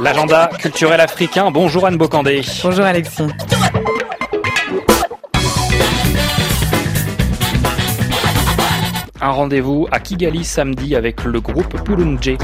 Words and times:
L'agenda 0.00 0.50
culturel 0.58 1.00
africain. 1.00 1.50
Bonjour 1.50 1.86
Anne 1.86 1.96
Bocandé. 1.96 2.42
Bonjour 2.62 2.84
Alexis. 2.84 3.26
Un 9.20 9.30
rendez-vous 9.30 9.86
à 9.90 10.00
Kigali 10.00 10.44
samedi 10.44 10.96
avec 10.96 11.24
le 11.24 11.40
groupe 11.40 11.80
Pulunje. 11.82 12.36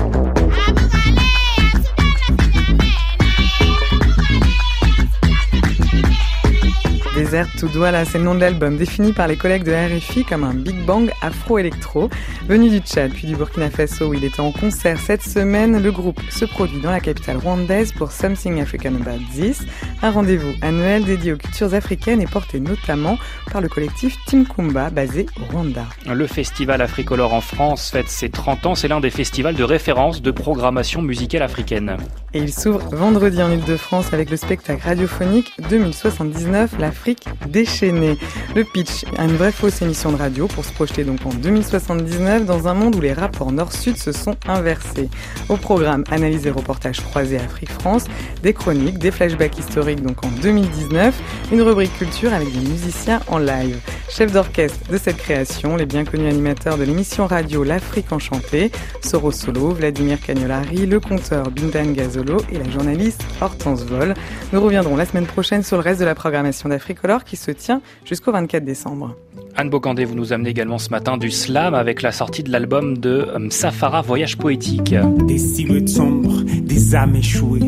Desert 7.20 7.54
to 7.58 7.68
Douala, 7.68 8.06
c'est 8.06 8.16
le 8.16 8.24
nom 8.24 8.34
de 8.34 8.40
l'album, 8.40 8.78
défini 8.78 9.12
par 9.12 9.28
les 9.28 9.36
collègues 9.36 9.64
de 9.64 9.72
RFI 9.72 10.24
comme 10.24 10.42
un 10.42 10.54
Big 10.54 10.86
Bang 10.86 11.10
afro-électro. 11.20 12.08
Venu 12.48 12.70
du 12.70 12.78
Tchad 12.78 13.12
puis 13.12 13.26
du 13.26 13.36
Burkina 13.36 13.68
Faso 13.68 14.08
où 14.08 14.14
il 14.14 14.24
était 14.24 14.40
en 14.40 14.52
concert 14.52 14.98
cette 14.98 15.22
semaine, 15.22 15.82
le 15.82 15.92
groupe 15.92 16.18
se 16.30 16.46
produit 16.46 16.80
dans 16.80 16.90
la 16.90 17.00
capitale 17.00 17.36
rwandaise 17.36 17.92
pour 17.92 18.10
Something 18.10 18.62
African 18.62 18.94
About 18.94 19.22
This, 19.34 19.60
un 20.00 20.10
rendez-vous 20.10 20.54
annuel 20.62 21.04
dédié 21.04 21.34
aux 21.34 21.36
cultures 21.36 21.74
africaines 21.74 22.22
et 22.22 22.26
porté 22.26 22.58
notamment 22.58 23.18
par 23.52 23.60
le 23.60 23.68
collectif 23.68 24.16
Team 24.24 24.46
Kumba 24.46 24.88
basé 24.88 25.26
au 25.38 25.52
Rwanda. 25.52 25.84
Le 26.06 26.26
festival 26.26 26.80
Africolor 26.80 27.34
en 27.34 27.42
France 27.42 27.90
fête 27.90 28.08
ses 28.08 28.30
30 28.30 28.64
ans, 28.64 28.74
c'est 28.74 28.88
l'un 28.88 29.00
des 29.00 29.10
festivals 29.10 29.56
de 29.56 29.64
référence 29.64 30.22
de 30.22 30.30
programmation 30.30 31.02
musicale 31.02 31.42
africaine. 31.42 31.98
Et 32.32 32.38
il 32.38 32.52
s'ouvre 32.52 32.80
vendredi 32.94 33.42
en 33.42 33.50
Ile-de-France 33.50 34.14
avec 34.14 34.30
le 34.30 34.38
spectacle 34.38 34.82
radiophonique 34.86 35.52
2079, 35.68 36.78
l'Afrique 36.78 37.09
déchaînée. 37.48 38.18
Le 38.54 38.64
pitch, 38.64 39.04
une 39.18 39.36
vraie 39.36 39.52
fausse 39.52 39.82
émission 39.82 40.12
de 40.12 40.16
radio 40.16 40.46
pour 40.46 40.64
se 40.64 40.72
projeter 40.72 41.04
donc 41.04 41.24
en 41.24 41.30
2079 41.30 42.44
dans 42.44 42.68
un 42.68 42.74
monde 42.74 42.96
où 42.96 43.00
les 43.00 43.12
rapports 43.12 43.52
nord-sud 43.52 43.96
se 43.96 44.12
sont 44.12 44.36
inversés. 44.46 45.08
Au 45.48 45.56
programme, 45.56 46.04
analyse 46.10 46.46
et 46.46 46.50
reportages 46.50 47.00
croisés 47.00 47.38
Afrique-France, 47.38 48.04
des 48.42 48.52
chroniques, 48.52 48.98
des 48.98 49.10
flashbacks 49.10 49.58
historiques 49.58 50.02
donc 50.02 50.24
en 50.24 50.28
2019, 50.28 51.14
une 51.52 51.62
rubrique 51.62 51.96
culture 51.98 52.32
avec 52.32 52.52
des 52.52 52.68
musiciens 52.68 53.20
en 53.28 53.38
live. 53.38 53.78
Chef 54.10 54.32
d'orchestre 54.32 54.90
de 54.90 54.98
cette 54.98 55.18
création, 55.18 55.76
les 55.76 55.86
bien 55.86 56.04
connus 56.04 56.26
animateurs 56.26 56.76
de 56.76 56.82
l'émission 56.82 57.26
radio 57.26 57.62
L'Afrique 57.62 58.10
enchantée, 58.10 58.72
Soro 59.02 59.30
Solo, 59.30 59.68
Vladimir 59.68 60.20
Cagnolari, 60.20 60.84
le 60.84 60.98
conteur 60.98 61.50
Bindan 61.52 61.92
Gazolo 61.92 62.38
et 62.50 62.58
la 62.58 62.68
journaliste 62.68 63.24
Hortense 63.40 63.84
Vol. 63.84 64.14
Nous 64.52 64.60
reviendrons 64.60 64.96
la 64.96 65.06
semaine 65.06 65.26
prochaine 65.26 65.62
sur 65.62 65.76
le 65.76 65.82
reste 65.82 66.00
de 66.00 66.04
la 66.04 66.16
programmation 66.16 66.68
d'Africolor 66.68 67.22
qui 67.22 67.36
se 67.36 67.52
tient 67.52 67.80
jusqu'au 68.04 68.32
24 68.32 68.64
décembre. 68.64 69.14
Anne 69.56 69.70
Bocandé, 69.70 70.04
vous 70.04 70.14
nous 70.14 70.32
amenez 70.32 70.50
également 70.50 70.78
ce 70.78 70.90
matin 70.90 71.16
du 71.16 71.30
slam 71.30 71.74
avec 71.74 72.02
la 72.02 72.12
sortie 72.12 72.42
de 72.42 72.50
l'album 72.50 72.98
de 72.98 73.28
Safara 73.50 74.00
Voyage 74.00 74.38
Poétique. 74.38 74.94
Des 75.26 75.38
silhouettes 75.38 75.88
sombres, 75.88 76.42
des 76.42 76.94
âmes 76.94 77.14
échouées, 77.14 77.60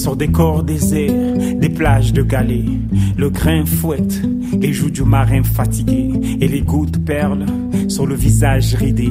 sur 0.00 0.16
des 0.16 0.28
corps 0.28 0.62
déserts, 0.62 1.12
des 1.56 1.68
plages 1.68 2.14
de 2.14 2.22
galets. 2.22 2.64
Le 3.18 3.28
grain 3.28 3.66
fouette 3.66 4.22
les 4.58 4.72
joues 4.72 4.90
du 4.90 5.02
marin 5.02 5.42
fatigué 5.42 6.10
et 6.40 6.48
les 6.48 6.62
gouttes 6.62 7.04
perlent 7.04 7.44
sur 7.88 8.06
le 8.06 8.14
visage 8.14 8.74
ridé. 8.74 9.10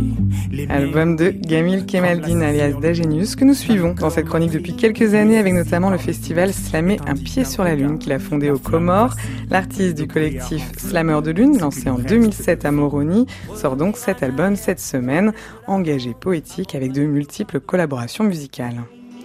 Album 0.67 1.15
de 1.15 1.29
Gamil 1.29 1.85
Kemaldin 1.85 2.41
alias 2.41 2.73
Dagenius 2.81 3.35
que 3.35 3.45
nous 3.45 3.53
suivons 3.53 3.93
dans 3.93 4.09
cette 4.09 4.25
chronique 4.25 4.51
depuis 4.51 4.75
quelques 4.75 5.13
années 5.13 5.37
avec 5.37 5.53
notamment 5.53 5.91
le 5.91 5.99
festival 5.99 6.51
Slammer 6.51 6.97
un 7.05 7.13
pied 7.13 7.45
sur 7.45 7.63
la 7.63 7.75
lune 7.75 7.99
qu'il 7.99 8.11
a 8.11 8.17
fondé 8.17 8.49
aux 8.49 8.57
Comores. 8.57 9.15
L'artiste 9.51 9.95
du 9.95 10.07
collectif 10.07 10.71
Slammer 10.75 11.21
de 11.21 11.29
lune 11.29 11.59
lancé 11.59 11.87
en 11.89 11.99
2007 11.99 12.65
à 12.65 12.71
Moroni 12.71 13.27
sort 13.53 13.75
donc 13.75 13.95
cet 13.95 14.23
album 14.23 14.55
cette 14.55 14.79
semaine 14.79 15.33
engagé 15.67 16.15
poétique 16.19 16.73
avec 16.73 16.93
de 16.93 17.03
multiples 17.03 17.59
collaborations 17.59 18.23
musicales. 18.23 18.81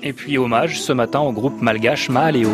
Et 0.06 0.12
puis 0.12 0.36
hommage 0.36 0.80
ce 0.80 0.92
matin 0.92 1.20
au 1.20 1.32
groupe 1.32 1.62
malgache 1.62 2.10
Mahaleo. 2.10 2.50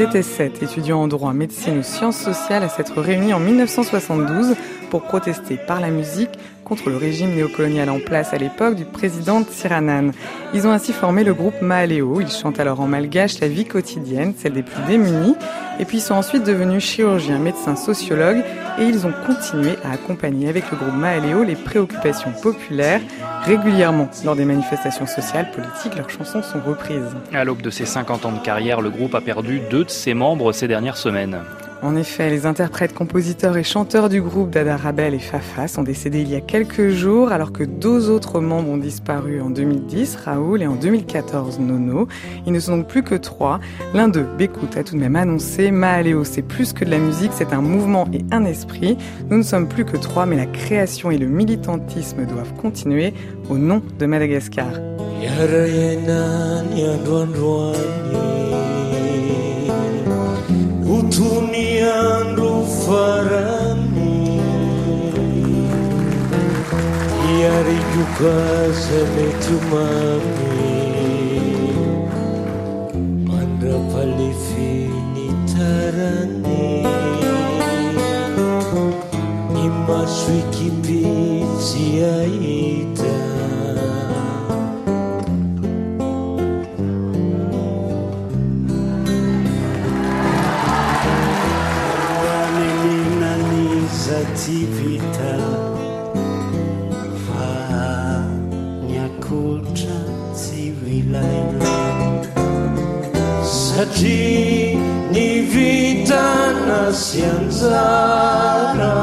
Ils 0.00 0.04
étaient 0.04 0.22
sept 0.22 0.62
étudiants 0.62 1.02
en 1.02 1.08
droit, 1.08 1.34
médecine 1.34 1.76
ou 1.76 1.82
sciences 1.82 2.16
sociales 2.16 2.62
à 2.62 2.70
s'être 2.70 3.02
réunis 3.02 3.34
en 3.34 3.38
1972 3.38 4.56
pour 4.88 5.02
protester 5.02 5.58
par 5.58 5.78
la 5.78 5.90
musique 5.90 6.30
contre 6.64 6.88
le 6.88 6.96
régime 6.96 7.34
néocolonial 7.34 7.90
en 7.90 8.00
place 8.00 8.32
à 8.32 8.38
l'époque 8.38 8.76
du 8.76 8.86
président 8.86 9.42
Tsiranan. 9.42 10.12
Ils 10.54 10.66
ont 10.66 10.70
ainsi 10.70 10.94
formé 10.94 11.22
le 11.22 11.34
groupe 11.34 11.60
Mahaleo. 11.60 12.22
Ils 12.22 12.30
chantent 12.30 12.60
alors 12.60 12.80
en 12.80 12.86
malgache 12.86 13.40
la 13.40 13.48
vie 13.48 13.66
quotidienne, 13.66 14.32
celle 14.38 14.54
des 14.54 14.62
plus 14.62 14.82
démunis. 14.88 15.36
Et 15.78 15.84
puis 15.84 15.98
ils 15.98 16.02
sont 16.02 16.14
ensuite 16.14 16.44
devenus 16.44 16.82
chirurgiens, 16.82 17.38
médecins, 17.38 17.76
sociologues 17.76 18.42
et 18.78 18.84
ils 18.84 19.06
ont 19.06 19.12
continué 19.26 19.72
à 19.84 19.92
accompagner 19.92 20.48
avec 20.48 20.70
le 20.70 20.78
groupe 20.78 20.96
Mahaleo 20.96 21.44
les 21.44 21.56
préoccupations 21.56 22.32
populaires. 22.42 23.02
Régulièrement, 23.44 24.08
lors 24.24 24.36
des 24.36 24.44
manifestations 24.44 25.06
sociales, 25.06 25.50
politiques, 25.50 25.96
leurs 25.96 26.10
chansons 26.10 26.42
sont 26.42 26.60
reprises. 26.60 27.16
À 27.32 27.44
l'aube 27.44 27.62
de 27.62 27.70
ses 27.70 27.86
50 27.86 28.26
ans 28.26 28.32
de 28.32 28.40
carrière, 28.40 28.80
le 28.80 28.90
groupe 28.90 29.14
a 29.14 29.20
perdu 29.20 29.60
deux 29.70 29.84
de 29.84 29.90
ses 29.90 30.14
membres 30.14 30.52
ces 30.52 30.68
dernières 30.68 30.98
semaines. 30.98 31.38
En 31.82 31.96
effet, 31.96 32.28
les 32.28 32.44
interprètes, 32.44 32.92
compositeurs 32.92 33.56
et 33.56 33.62
chanteurs 33.62 34.10
du 34.10 34.20
groupe 34.20 34.50
Dada 34.50 34.76
Rabel 34.76 35.14
et 35.14 35.18
Fafa 35.18 35.66
sont 35.66 35.82
décédés 35.82 36.20
il 36.20 36.28
y 36.28 36.34
a 36.34 36.42
quelques 36.42 36.90
jours, 36.90 37.32
alors 37.32 37.52
que 37.52 37.64
deux 37.64 38.10
autres 38.10 38.40
membres 38.40 38.68
ont 38.68 38.76
disparu 38.76 39.40
en 39.40 39.48
2010, 39.48 40.16
Raoul, 40.16 40.60
et 40.60 40.66
en 40.66 40.74
2014, 40.74 41.58
Nono. 41.58 42.06
Ils 42.46 42.52
ne 42.52 42.60
sont 42.60 42.76
donc 42.76 42.86
plus 42.86 43.02
que 43.02 43.14
trois. 43.14 43.60
L'un 43.94 44.08
d'eux, 44.08 44.26
Bécout, 44.36 44.76
a 44.76 44.84
tout 44.84 44.94
de 44.94 45.00
même 45.00 45.16
annoncé 45.16 45.70
Mahaléo, 45.70 46.24
c'est 46.24 46.42
plus 46.42 46.74
que 46.74 46.84
de 46.84 46.90
la 46.90 46.98
musique, 46.98 47.32
c'est 47.34 47.54
un 47.54 47.62
mouvement 47.62 48.06
et 48.12 48.26
un 48.30 48.44
esprit. 48.44 48.98
Nous 49.30 49.38
ne 49.38 49.42
sommes 49.42 49.66
plus 49.66 49.86
que 49.86 49.96
trois, 49.96 50.26
mais 50.26 50.36
la 50.36 50.46
création 50.46 51.10
et 51.10 51.16
le 51.16 51.28
militantisme 51.28 52.26
doivent 52.26 52.52
continuer 52.60 53.14
au 53.48 53.56
nom 53.56 53.80
de 53.98 54.04
Madagascar. 54.04 54.68
Dunia 61.10 62.22
rufaranmu 62.38 64.14
iari 67.34 67.78
juga 67.92 68.38
seme 68.70 69.28
cumami. 69.42 70.70
Mandra 73.26 73.76
palifini 73.90 75.28
tarani. 75.50 76.86
Ima 79.60 80.00
swiki 80.06 80.70
pizia 80.80 82.14
ita 82.30 83.09
tsy 94.34 94.66
vita. 94.76 95.34
Fa 97.24 97.50
nyakoltra 98.88 100.00
tsy 100.34 100.70
vilaina. 100.80 101.74
Satria 103.42 104.78
ny 105.12 105.28
vitana 105.52 106.92
sy 106.94 107.22
anjara 107.26 108.94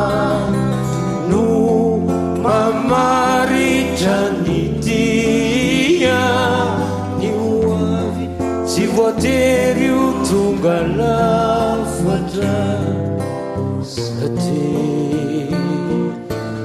no 1.29 1.45
mamaritra 2.43 4.17
ny 4.45 4.61
tia 4.85 6.23
ny 7.19 7.29
oavy 7.35 8.27
tsy 8.67 8.83
voatery 8.95 9.89
o 9.91 10.05
tonga 10.27 10.77
lafatra. 10.99 12.55
zati 13.87 14.67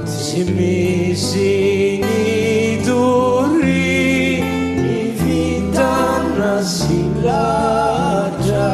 tsy 0.06 0.42
misy 0.56 2.02
ny 2.02 2.82
dori 2.86 4.42
ny 4.82 4.98
vitana 5.20 6.52
silatra 6.74 8.70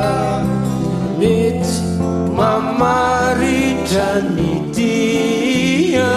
mety 1.20 1.76
mamaritra 2.38 4.08
ny 4.32 4.52
tia 4.74 6.16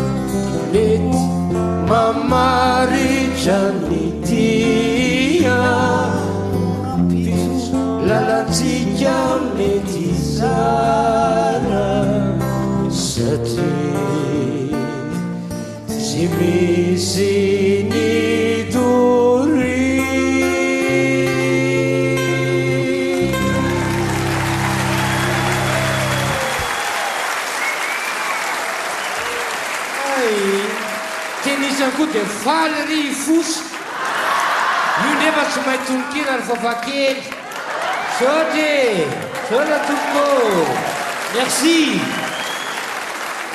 mety 0.71 1.17
mamaritra 1.89 3.61
ny 3.89 4.03
tia. 4.25 5.59
Lalatsika 8.07 9.17
mety 9.57 10.13
zara 10.15 11.87
satria 12.89 14.05
tsy 15.87 16.23
misy 16.37 17.46
de 32.13 32.21
io 35.05 35.13
nefa 35.21 35.43
tsy 35.49 35.59
mahay 35.65 35.79
tononkina 35.85 36.37
ry 36.37 36.43
fafakely 36.49 37.23
saotre 38.19 39.07
saola 39.49 39.79
tompo 39.87 40.25
merci. 41.35 42.01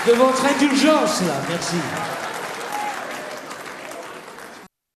De 0.06 0.12
votre 0.14 0.44
indulgence 0.46 1.20
là 1.28 1.34
merci 1.48 2.11